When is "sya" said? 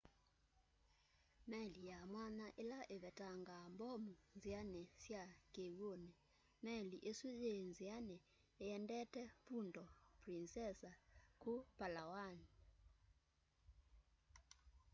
5.03-5.23